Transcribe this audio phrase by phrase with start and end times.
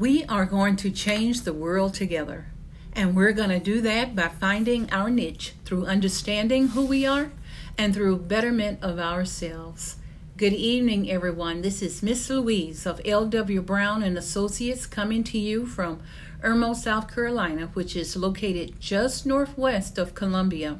[0.00, 2.46] We are going to change the world together.
[2.94, 7.32] And we're going to do that by finding our niche through understanding who we are
[7.76, 9.96] and through betterment of ourselves.
[10.38, 11.60] Good evening, everyone.
[11.60, 13.60] This is Miss Louise of L.W.
[13.60, 16.00] Brown and Associates coming to you from
[16.42, 20.78] Irmo, South Carolina, which is located just northwest of Columbia.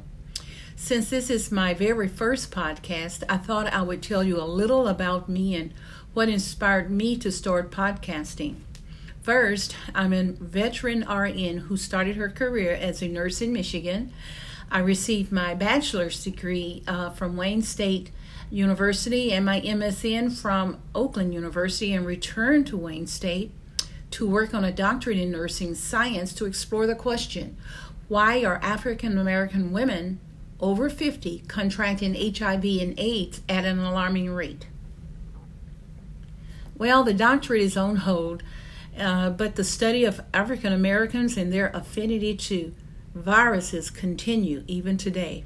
[0.75, 4.87] Since this is my very first podcast, I thought I would tell you a little
[4.87, 5.75] about me and
[6.15, 8.55] what inspired me to start podcasting.
[9.21, 14.11] First, I'm a veteran RN who started her career as a nurse in Michigan.
[14.71, 18.09] I received my bachelor's degree uh, from Wayne State
[18.49, 23.51] University and my MSN from Oakland University and returned to Wayne State
[24.09, 27.57] to work on a doctorate in nursing science to explore the question
[28.07, 30.19] why are African American women
[30.59, 34.65] over 50 contracting HIV and AIDS at an alarming rate?
[36.75, 38.41] Well, the doctorate is on hold
[38.97, 42.73] uh, but the study of African Americans and their affinity to
[43.13, 45.43] viruses continue even today.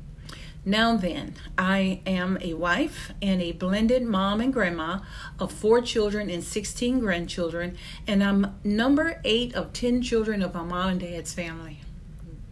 [0.68, 5.02] Now then, I am a wife and a blended mom and grandma
[5.40, 10.64] of four children and 16 grandchildren, and I'm number eight of 10 children of my
[10.64, 11.82] mom and dad's family.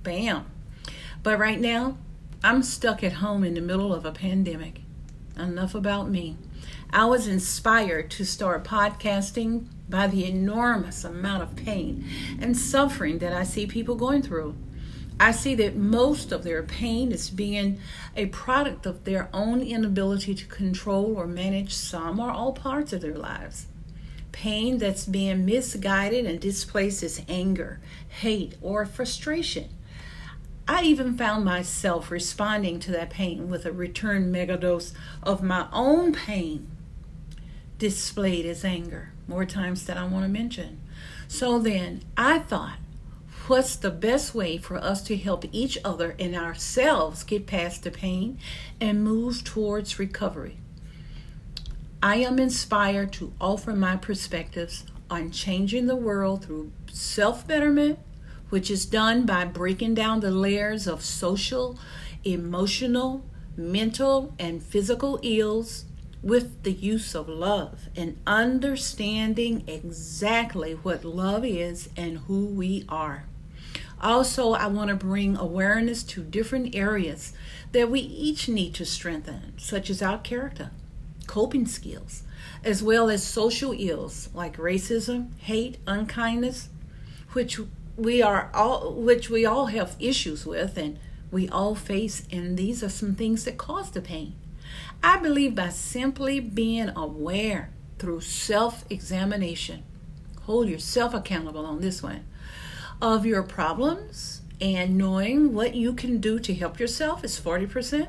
[0.03, 0.45] Bam.
[1.23, 1.97] But right now,
[2.43, 4.81] I'm stuck at home in the middle of a pandemic.
[5.35, 6.37] Enough about me.
[6.91, 12.07] I was inspired to start podcasting by the enormous amount of pain
[12.39, 14.55] and suffering that I see people going through.
[15.19, 17.79] I see that most of their pain is being
[18.15, 23.01] a product of their own inability to control or manage some or all parts of
[23.01, 23.67] their lives.
[24.31, 29.69] Pain that's being misguided and displaces anger, hate, or frustration.
[30.67, 36.13] I even found myself responding to that pain with a return megadose of my own
[36.13, 36.67] pain
[37.77, 40.79] displayed as anger more times than I want to mention.
[41.27, 42.77] So then I thought,
[43.47, 47.91] what's the best way for us to help each other and ourselves get past the
[47.91, 48.37] pain
[48.79, 50.57] and move towards recovery?
[52.01, 57.99] I am inspired to offer my perspectives on changing the world through self betterment,
[58.53, 61.75] which is done by breaking down the layers of social,
[62.23, 63.25] emotional,
[63.57, 65.85] mental, and physical ills
[66.21, 73.25] with the use of love and understanding exactly what love is and who we are.
[73.99, 77.33] Also, I want to bring awareness to different areas
[77.71, 80.69] that we each need to strengthen, such as our character,
[81.25, 82.21] coping skills,
[82.63, 86.69] as well as social ills like racism, hate, unkindness,
[87.31, 87.59] which
[87.95, 90.97] we are all which we all have issues with and
[91.31, 94.35] we all face and these are some things that cause the pain.
[95.01, 99.83] I believe by simply being aware through self examination,
[100.43, 102.25] hold yourself accountable on this one,
[103.01, 108.07] of your problems and knowing what you can do to help yourself is 40%.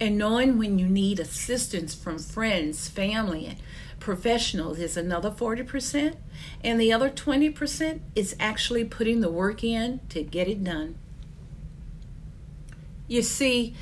[0.00, 3.56] And knowing when you need assistance from friends, family, and
[4.00, 6.16] professionals is another 40%.
[6.64, 10.96] And the other 20% is actually putting the work in to get it done.
[13.06, 13.74] You see,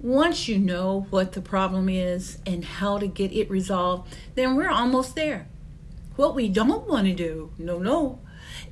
[0.00, 4.70] once you know what the problem is and how to get it resolved, then we're
[4.70, 5.46] almost there.
[6.16, 8.20] What we don't want to do, no, no,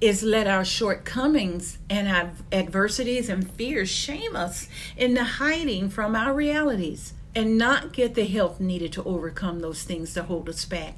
[0.01, 6.33] is let our shortcomings and our adversities and fears shame us into hiding from our
[6.33, 10.95] realities and not get the help needed to overcome those things that hold us back,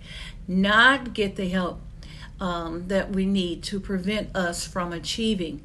[0.49, 1.81] not get the help
[2.41, 5.63] um, that we need to prevent us from achieving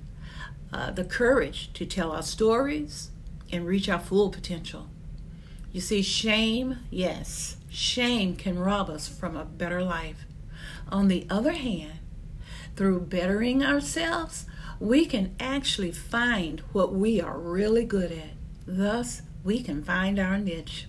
[0.72, 3.09] uh, the courage to tell our stories,
[3.51, 4.88] and reach our full potential.
[5.72, 10.25] You see, shame, yes, shame can rob us from a better life.
[10.91, 11.98] On the other hand,
[12.79, 14.45] through bettering ourselves,
[14.79, 18.29] we can actually find what we are really good at.
[18.66, 20.88] Thus, we can find our niche.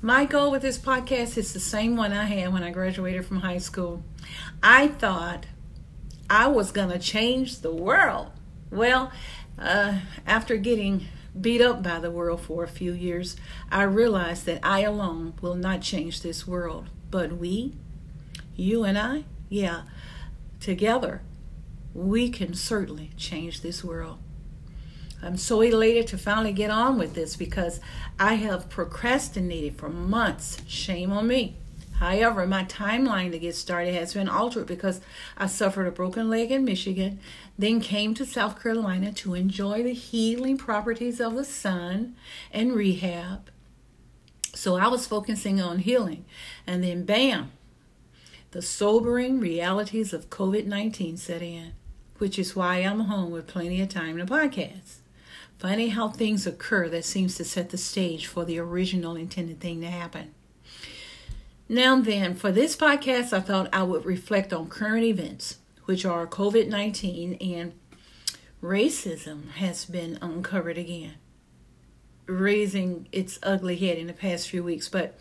[0.00, 3.40] My goal with this podcast is the same one I had when I graduated from
[3.40, 4.02] high school.
[4.62, 5.44] I thought
[6.30, 8.30] I was going to change the world.
[8.70, 9.12] Well,
[9.58, 11.06] uh, after getting
[11.38, 13.36] beat up by the world for a few years,
[13.70, 16.86] I realized that I alone will not change this world.
[17.10, 17.74] But we,
[18.56, 19.82] you and I, yeah,
[20.60, 21.20] together,
[21.92, 24.18] we can certainly change this world.
[25.22, 27.80] I'm so elated to finally get on with this because
[28.18, 30.62] I have procrastinated for months.
[30.66, 31.56] Shame on me.
[31.98, 35.02] However, my timeline to get started has been altered because
[35.36, 37.20] I suffered a broken leg in Michigan,
[37.58, 42.16] then came to South Carolina to enjoy the healing properties of the sun
[42.50, 43.50] and rehab.
[44.54, 46.24] So I was focusing on healing.
[46.66, 47.52] And then, bam,
[48.52, 51.72] the sobering realities of COVID 19 set in,
[52.18, 54.96] which is why I'm home with plenty of time to podcast.
[55.58, 59.80] Funny how things occur that seems to set the stage for the original intended thing
[59.82, 60.34] to happen.
[61.68, 66.26] Now, then, for this podcast, I thought I would reflect on current events, which are
[66.26, 67.74] COVID 19 and
[68.60, 71.14] racism has been uncovered again,
[72.26, 74.88] raising its ugly head in the past few weeks.
[74.88, 75.16] But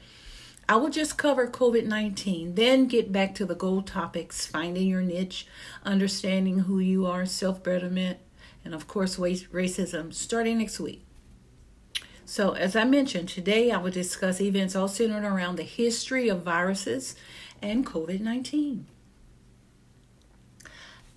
[0.69, 5.01] I will just cover COVID 19, then get back to the gold topics finding your
[5.01, 5.48] niche,
[5.83, 8.19] understanding who you are, self betterment,
[8.63, 11.04] and of course, racism starting next week.
[12.24, 16.44] So, as I mentioned, today I will discuss events all centered around the history of
[16.44, 17.15] viruses
[17.63, 18.86] and COVID 19.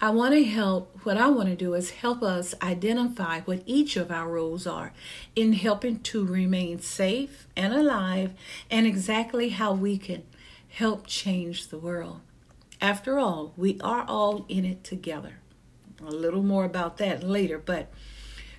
[0.02, 3.96] I want to help, what I want to do is help us identify what each
[3.96, 4.92] of our roles are
[5.36, 8.32] in helping to remain safe and alive
[8.68, 10.24] and exactly how we can
[10.70, 12.18] help change the world.
[12.80, 15.34] After all, we are all in it together.
[16.04, 17.88] A little more about that later, but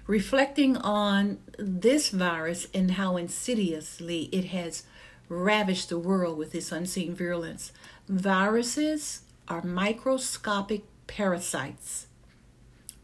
[0.07, 4.83] reflecting on this virus and how insidiously it has
[5.27, 7.73] ravaged the world with its unseen virulence.
[8.07, 12.07] Viruses are microscopic parasites,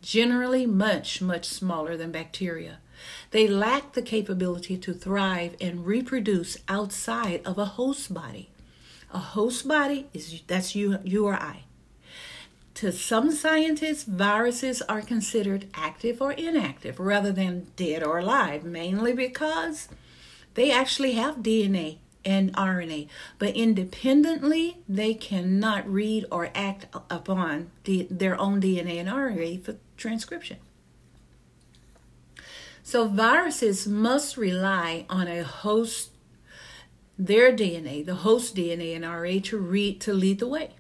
[0.01, 2.79] generally much, much smaller than bacteria.
[3.31, 8.49] They lack the capability to thrive and reproduce outside of a host body.
[9.13, 11.63] A host body is that's you, you or I.
[12.75, 19.13] To some scientists, viruses are considered active or inactive rather than dead or alive, mainly
[19.13, 19.89] because
[20.53, 23.07] they actually have DNA and RNA,
[23.37, 29.75] but independently, they cannot read or act upon the, their own DNA and RNA for
[29.97, 30.57] transcription.
[32.83, 36.09] So, viruses must rely on a host,
[37.17, 40.71] their DNA, the host DNA and RNA, to read to lead the way.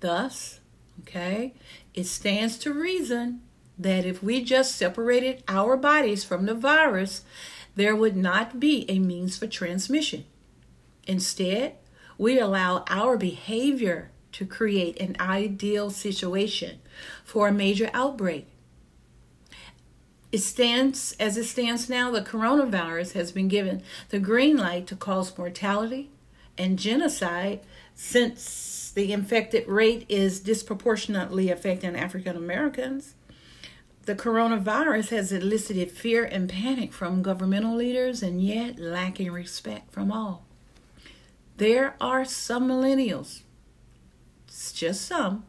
[0.00, 0.60] Thus,
[1.00, 1.54] okay,
[1.92, 3.40] it stands to reason
[3.78, 7.22] that if we just separated our bodies from the virus,
[7.74, 10.24] there would not be a means for transmission.
[11.06, 11.74] Instead,
[12.18, 16.80] we allow our behavior to create an ideal situation
[17.24, 18.48] for a major outbreak.
[20.32, 24.96] It stands as it stands now, the coronavirus has been given the green light to
[24.96, 26.10] cause mortality
[26.58, 27.60] and genocide
[27.94, 33.14] since the infected rate is disproportionately affecting African Americans.
[34.06, 40.12] The coronavirus has elicited fear and panic from governmental leaders and yet lacking respect from
[40.12, 40.44] all.
[41.56, 43.42] There are some millennials,
[44.72, 45.44] just some,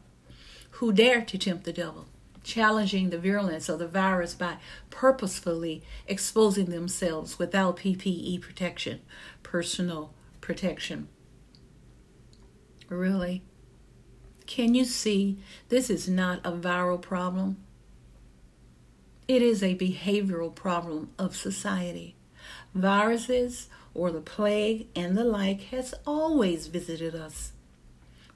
[0.72, 2.06] who dare to tempt the devil,
[2.44, 4.58] challenging the virulence of the virus by
[4.88, 9.00] purposefully exposing themselves without PPE protection,
[9.42, 11.08] personal protection.
[12.88, 13.42] Really?
[14.46, 15.38] Can you see
[15.70, 17.56] this is not a viral problem?
[19.26, 22.14] It is a behavioral problem of society.
[22.74, 27.52] Viruses or the plague and the like has always visited us.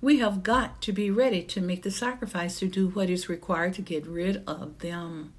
[0.00, 3.74] We have got to be ready to make the sacrifice to do what is required
[3.74, 5.34] to get rid of them.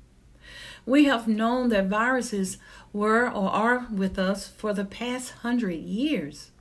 [0.85, 2.57] We have known that viruses
[2.93, 6.51] were or are with us for the past hundred years.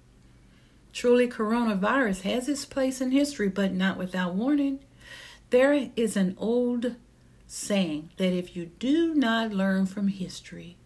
[0.93, 4.81] Truly, coronavirus has its place in history, but not without warning.
[5.51, 6.97] There is an old
[7.47, 10.77] saying that if you do not learn from history,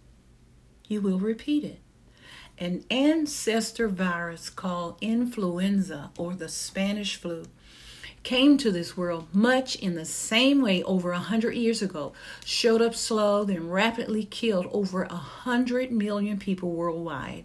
[0.95, 1.81] you will repeat it
[2.57, 7.45] an ancestor virus called influenza or the Spanish flu
[8.23, 12.13] came to this world much in the same way over a hundred years ago,
[12.45, 17.45] showed up slow, then rapidly killed over a hundred million people worldwide,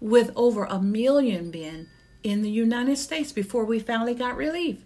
[0.00, 1.88] with over a million being
[2.22, 4.84] in the United States before we finally got relief.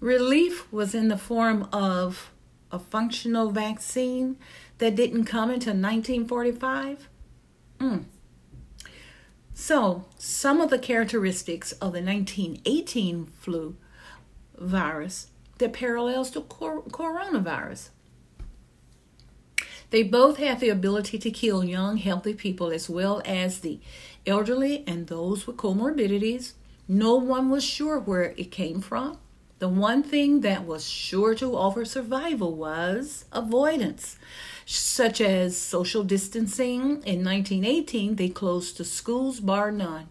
[0.00, 2.30] Relief was in the form of
[2.70, 4.36] a functional vaccine
[4.78, 7.08] that didn't come until 1945.
[7.78, 8.04] Mm.
[9.54, 13.76] So, some of the characteristics of the 1918 flu
[14.58, 17.90] virus that parallels to cor- coronavirus.
[19.90, 23.78] They both have the ability to kill young, healthy people as well as the
[24.26, 26.52] elderly and those with comorbidities.
[26.88, 29.18] No one was sure where it came from.
[29.58, 34.16] The one thing that was sure to offer survival was avoidance
[34.66, 37.02] such as social distancing.
[37.04, 40.08] In 1918, they closed the schools, bar none.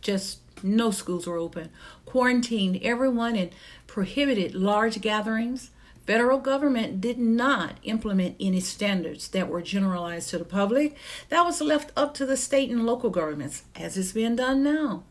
[0.00, 1.70] Just no schools were open.
[2.06, 3.50] Quarantined everyone and
[3.86, 5.70] prohibited large gatherings.
[6.06, 10.96] Federal government did not implement any standards that were generalized to the public.
[11.28, 15.04] That was left up to the state and local governments, as is being done now.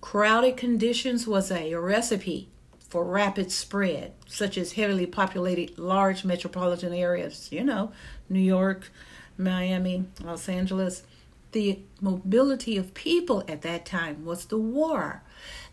[0.00, 2.48] Crowded conditions was a recipe
[2.90, 7.92] for rapid spread, such as heavily populated large metropolitan areas, you know,
[8.28, 8.90] New York,
[9.38, 11.04] Miami, Los Angeles.
[11.52, 15.22] The mobility of people at that time was the war.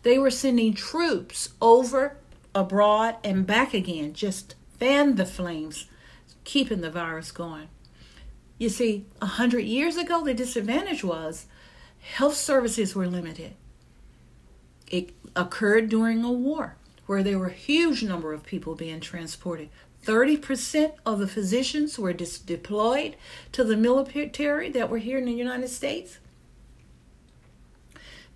[0.04, 2.16] They were sending troops over,
[2.54, 5.86] abroad, and back again, just fan the flames,
[6.44, 7.68] keeping the virus going.
[8.58, 11.46] You see, a hundred years ago, the disadvantage was
[12.00, 13.54] health services were limited.
[14.88, 16.77] It occurred during a war
[17.08, 19.70] where there were a huge number of people being transported.
[20.04, 23.16] 30% of the physicians were dis- deployed
[23.50, 26.18] to the military that were here in the United States.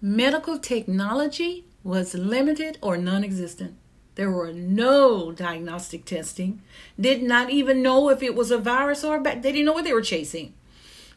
[0.01, 3.77] Medical technology was limited or non existent.
[4.15, 6.63] There were no diagnostic testing.
[6.99, 9.85] Did not even know if it was a virus or a They didn't know what
[9.85, 10.55] they were chasing.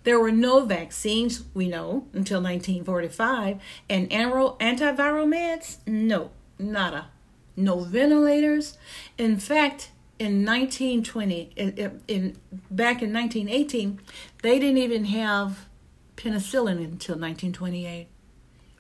[0.04, 3.60] There were no vaccines, we know, until 1945.
[3.90, 5.78] And antiviral meds?
[5.88, 7.08] No, nada.
[7.56, 8.78] No ventilators.
[9.18, 12.38] In fact, in 1920, in, in,
[12.72, 14.00] back in 1918,
[14.42, 15.68] they didn't even have
[16.16, 18.08] penicillin until 1928.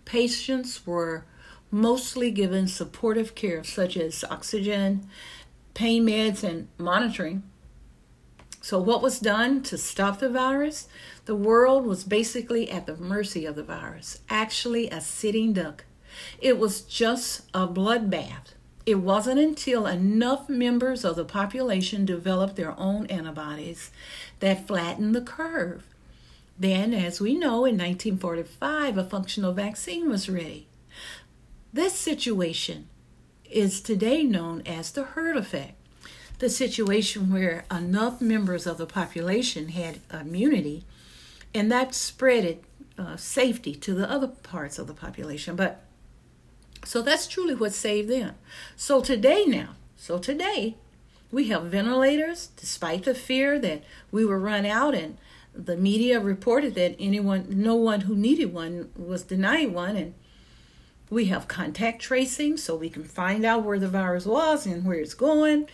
[0.05, 1.25] Patients were
[1.71, 5.07] mostly given supportive care such as oxygen,
[5.73, 7.43] pain meds, and monitoring.
[8.61, 10.87] So, what was done to stop the virus?
[11.25, 15.85] The world was basically at the mercy of the virus, actually, a sitting duck.
[16.39, 18.55] It was just a bloodbath.
[18.85, 23.89] It wasn't until enough members of the population developed their own antibodies
[24.39, 25.83] that flattened the curve.
[26.57, 30.67] Then, as we know, in 1945, a functional vaccine was ready.
[31.73, 32.87] This situation
[33.49, 35.73] is today known as the herd effect,
[36.39, 40.83] the situation where enough members of the population had immunity
[41.53, 42.59] and that spread
[42.97, 45.55] uh, safety to the other parts of the population.
[45.55, 45.84] But
[46.85, 48.35] so that's truly what saved them.
[48.75, 50.75] So today, now, so today,
[51.31, 55.17] we have ventilators, despite the fear that we were run out, and
[55.53, 60.13] the media reported that anyone, no one who needed one was denied one, and
[61.09, 64.99] we have contact tracing so we can find out where the virus was and where
[64.99, 65.67] it's going.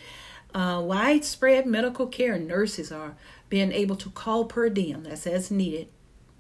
[0.53, 3.15] Uh, widespread medical care nurses are
[3.50, 5.88] being able to call per diem, that's as needed.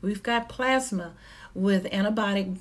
[0.01, 1.13] We've got plasma
[1.53, 2.57] with antibiotic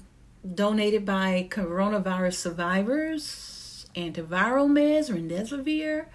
[0.47, 6.06] donated by coronavirus survivors, antiviral meds, remdesivir.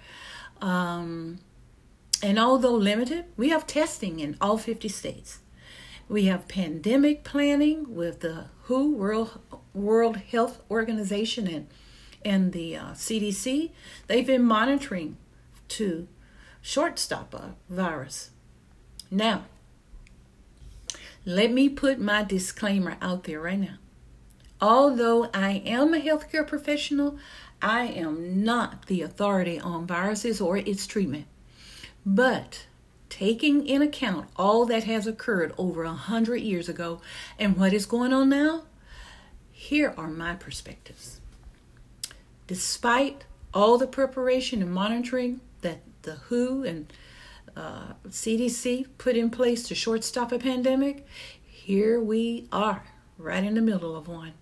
[0.60, 1.38] Um,
[2.22, 5.40] and although limited, we have testing in all 50 states.
[6.08, 9.40] We have pandemic planning with the WHO, World,
[9.74, 11.68] World Health Organization, and,
[12.24, 13.70] and the uh, CDC.
[14.06, 15.16] They've been monitoring
[15.68, 16.08] to
[16.62, 18.30] shortstop a virus.
[19.10, 19.44] Now,
[21.24, 23.78] let me put my disclaimer out there right now.
[24.60, 27.18] Although I am a healthcare professional,
[27.60, 31.26] I am not the authority on viruses or its treatment.
[32.04, 32.66] But
[33.08, 37.00] taking in account all that has occurred over a hundred years ago
[37.38, 38.62] and what is going on now,
[39.52, 41.20] here are my perspectives.
[42.46, 46.92] Despite all the preparation and monitoring that the WHO and
[47.56, 51.06] uh, CDC put in place to shortstop a pandemic,
[51.44, 52.84] here we are,
[53.18, 54.34] right in the middle of one.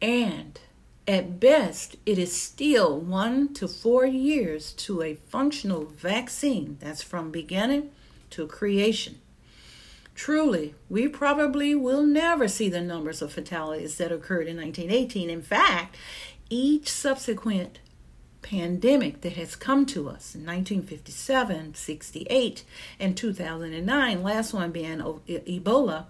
[0.00, 0.58] And
[1.06, 6.78] at best, it is still one to four years to a functional vaccine.
[6.80, 7.90] That's from beginning
[8.30, 9.20] to creation.
[10.14, 15.30] Truly, we probably will never see the numbers of fatalities that occurred in 1918.
[15.30, 15.96] In fact,
[16.48, 17.80] each subsequent
[18.42, 22.64] pandemic that has come to us in 1957, 68,
[22.98, 26.06] and 2009, last one being Ebola,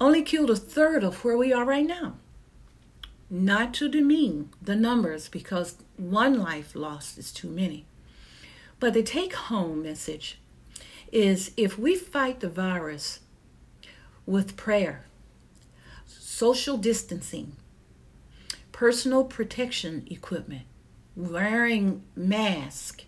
[0.00, 2.14] only killed a third of where we are right now
[3.32, 7.86] not to demean the numbers because one life lost is too many.
[8.78, 10.38] But the take home message
[11.10, 13.20] is if we fight the virus
[14.26, 15.06] with prayer,
[16.04, 17.56] social distancing,
[18.70, 20.66] personal protection equipment,
[21.16, 23.04] wearing mask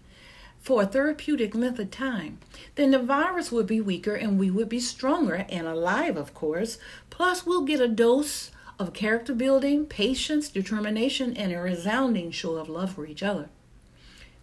[0.58, 2.38] for a therapeutic length of time,
[2.76, 6.78] then the virus would be weaker and we would be stronger and alive, of course.
[7.10, 12.68] Plus, we'll get a dose of character building, patience, determination, and a resounding show of
[12.68, 13.48] love for each other.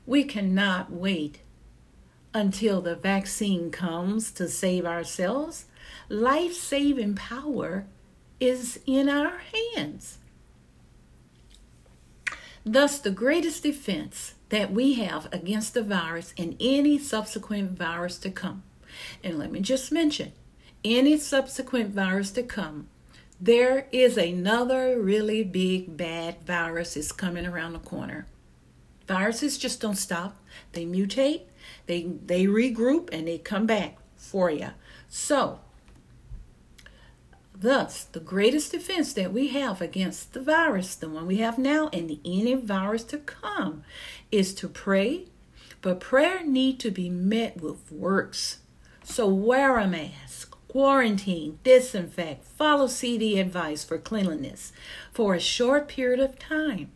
[0.06, 1.40] We cannot wait
[2.34, 5.66] until the vaccine comes to save ourselves.
[6.10, 7.86] Life saving power
[8.40, 9.42] is in our
[9.76, 10.18] hands.
[12.66, 18.30] Thus, the greatest defense that we have against the virus and any subsequent virus to
[18.30, 18.64] come.
[19.24, 20.34] And let me just mention
[20.84, 22.88] any subsequent virus to come
[23.42, 28.28] there is another really big bad virus is coming around the corner.
[29.08, 30.38] Viruses just don't stop.
[30.74, 31.42] They mutate,
[31.88, 34.70] they they regroup and they come back for you.
[35.10, 35.60] So,
[37.54, 41.90] thus, the greatest defense that we have against the virus, the one we have now
[41.92, 43.84] and any virus to come,
[44.32, 45.26] is to pray.
[45.82, 48.60] But prayer need to be met with works.
[49.04, 50.31] So wear a mask
[50.72, 54.72] quarantine, disinfect, follow CD advice for cleanliness
[55.12, 56.90] for a short period of time.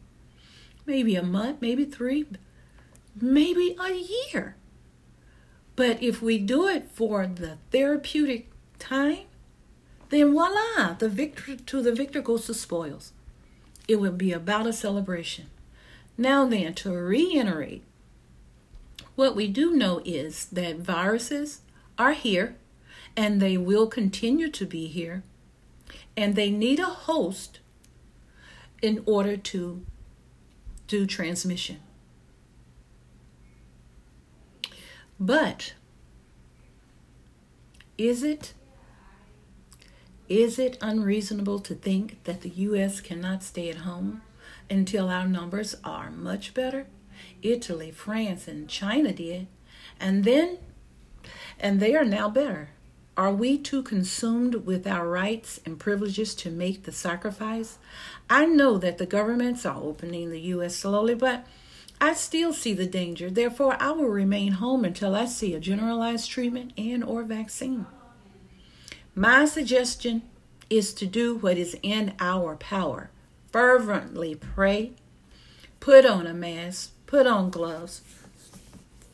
[0.86, 2.26] Maybe a month, maybe three,
[3.20, 4.56] maybe a year.
[5.76, 9.26] But if we do it for the therapeutic time,
[10.08, 13.12] then voila, the victor to the victor goes the spoils.
[13.90, 15.48] It will be about a celebration.
[16.18, 17.84] Now then, to reiterate,
[19.16, 21.60] what we do know is that viruses
[21.98, 22.56] are here
[23.18, 25.24] and they will continue to be here.
[26.18, 27.60] And they need a host
[28.82, 29.86] in order to
[30.88, 31.80] do transmission.
[35.20, 35.74] But
[37.98, 38.54] is it
[40.28, 44.22] is it unreasonable to think that the US cannot stay at home
[44.70, 46.88] until our numbers are much better?
[47.42, 49.48] Italy, France, and China did.
[50.00, 50.58] And then
[51.60, 52.70] and they are now better.
[53.18, 57.78] Are we too consumed with our rights and privileges to make the sacrifice?
[58.30, 60.76] I know that the governments are opening the U.S.
[60.76, 61.48] slowly, but
[62.02, 63.30] I still see the danger.
[63.30, 67.86] Therefore, I will remain home until I see a generalized treatment and or vaccine.
[69.16, 70.24] My suggestion
[70.70, 73.12] is to do what is in our power.
[73.50, 74.92] Fervently pray,
[75.80, 78.02] put on a mask, put on gloves,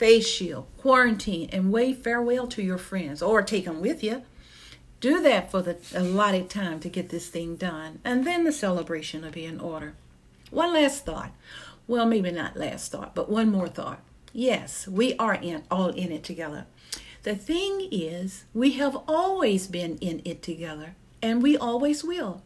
[0.02, 4.24] face shield, quarantine, and wave farewell to your friends or take them with you.
[5.00, 9.22] Do that for the allotted time to get this thing done, and then the celebration
[9.22, 9.94] will be in order.
[10.50, 11.34] One last thought.
[11.86, 14.02] Well, maybe not last thought, but one more thought.
[14.34, 16.66] Yes, we are in all in it together.
[17.22, 22.42] The thing is, we have always been in it together, and we always will.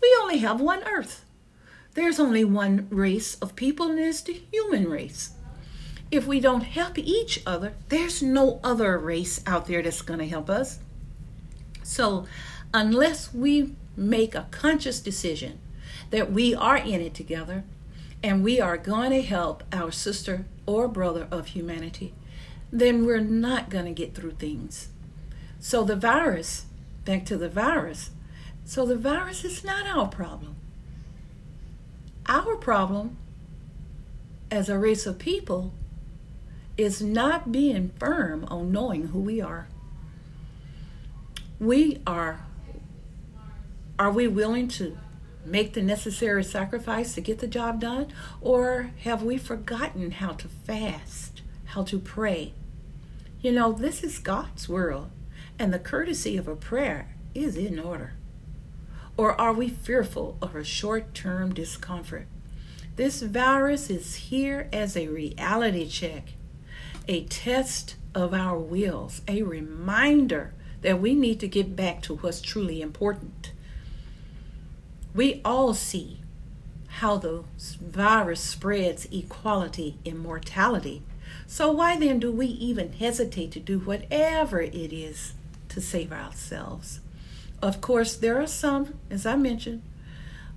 [0.00, 1.24] We only have one earth.
[1.94, 5.32] There's only one race of people, and it's the human race
[6.10, 10.26] if we don't help each other, there's no other race out there that's going to
[10.26, 10.80] help us.
[11.82, 12.26] So,
[12.74, 15.58] unless we make a conscious decision
[16.10, 17.64] that we are in it together
[18.22, 22.12] and we are going to help our sister or brother of humanity,
[22.72, 24.88] then we're not going to get through things.
[25.60, 26.64] So, the virus,
[27.04, 28.10] back to the virus,
[28.64, 30.56] so the virus is not our problem.
[32.26, 33.16] Our problem
[34.50, 35.72] as a race of people
[36.80, 39.68] is not being firm on knowing who we are.
[41.58, 42.46] We are
[43.98, 44.96] are we willing to
[45.44, 48.06] make the necessary sacrifice to get the job done
[48.40, 52.54] or have we forgotten how to fast, how to pray?
[53.42, 55.10] You know, this is God's world
[55.58, 58.14] and the courtesy of a prayer is in order.
[59.18, 62.26] Or are we fearful of a short-term discomfort?
[62.96, 66.32] This virus is here as a reality check
[67.10, 72.40] a test of our wills, a reminder that we need to get back to what's
[72.40, 73.50] truly important.
[75.12, 76.20] We all see
[76.86, 81.02] how the virus spreads equality in mortality.
[81.48, 85.32] So, why then do we even hesitate to do whatever it is
[85.70, 87.00] to save ourselves?
[87.60, 89.82] Of course, there are some, as I mentioned,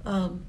[0.06, 0.46] um,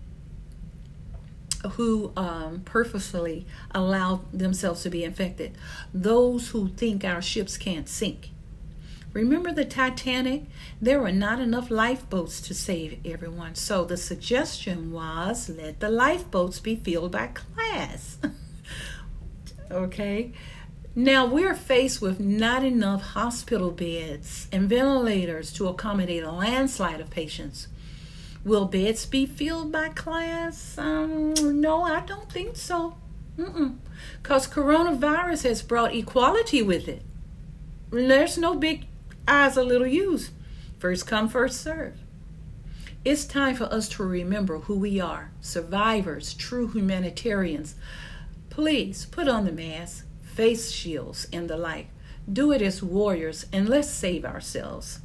[1.71, 5.57] who um, purposefully allow themselves to be infected,
[5.93, 8.31] those who think our ships can't sink.
[9.13, 10.43] Remember the Titanic?
[10.83, 13.55] There were not enough lifeboats to save everyone.
[13.55, 18.19] So the suggestion was let the lifeboats be filled by class.
[19.71, 20.33] okay?
[20.97, 27.11] Now we're faced with not enough hospital beds and ventilators to accommodate a landslide of
[27.11, 27.69] patients.
[28.45, 30.77] Will beds be filled by class?
[30.77, 32.97] Um, no, I don't think so.
[33.37, 37.03] Because coronavirus has brought equality with it.
[37.91, 38.87] There's no big
[39.27, 40.31] eyes or little U's.
[40.79, 41.95] First come, first serve.
[43.05, 47.75] It's time for us to remember who we are survivors, true humanitarians.
[48.51, 51.89] Please put on the mask, face shields, and the like.
[52.31, 55.01] Do it as warriors, and let's save ourselves.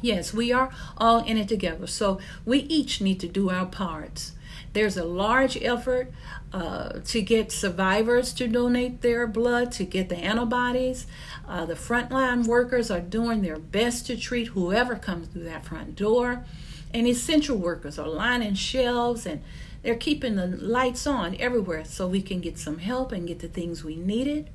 [0.00, 1.86] Yes, we are all in it together.
[1.86, 4.32] So we each need to do our parts.
[4.72, 6.12] There's a large effort
[6.52, 11.06] uh, to get survivors to donate their blood to get the antibodies.
[11.48, 15.96] Uh, the frontline workers are doing their best to treat whoever comes through that front
[15.96, 16.44] door.
[16.92, 19.42] And essential workers are lining shelves and
[19.82, 23.48] they're keeping the lights on everywhere so we can get some help and get the
[23.48, 24.50] things we needed.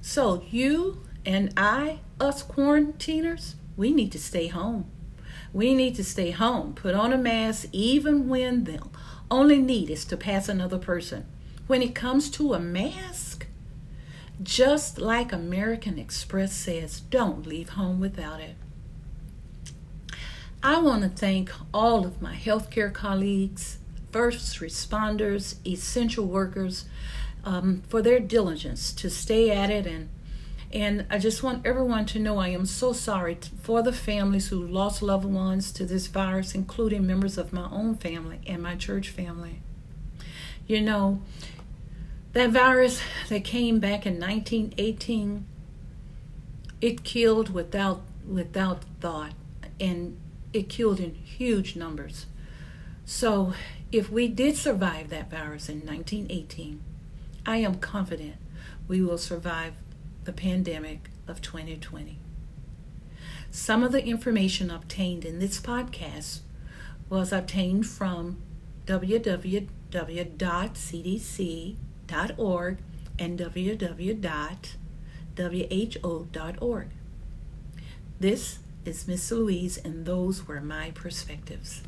[0.00, 4.90] So, you and I, us quarantiners, we need to stay home.
[5.52, 8.80] We need to stay home, put on a mask even when the
[9.30, 11.26] only need is to pass another person.
[11.66, 13.46] When it comes to a mask,
[14.42, 18.56] just like American Express says, don't leave home without it.
[20.62, 23.78] I want to thank all of my healthcare colleagues,
[24.10, 26.86] first responders, essential workers
[27.44, 30.08] um, for their diligence to stay at it and
[30.74, 34.66] and I just want everyone to know I am so sorry for the families who
[34.66, 39.08] lost loved ones to this virus, including members of my own family and my church
[39.08, 39.60] family.
[40.66, 41.22] You know,
[42.32, 45.46] that virus that came back in 1918,
[46.80, 49.32] it killed without without thought,
[49.78, 50.18] and
[50.52, 52.26] it killed in huge numbers.
[53.04, 53.52] So,
[53.92, 56.82] if we did survive that virus in 1918,
[57.46, 58.36] I am confident
[58.88, 59.74] we will survive
[60.24, 62.18] the pandemic of 2020.
[63.50, 66.40] Some of the information obtained in this podcast
[67.08, 68.42] was obtained from
[68.86, 69.58] www.cdc.org
[73.18, 74.58] and www.who.org.
[78.20, 81.82] This is Miss Louise, and those were my perspectives.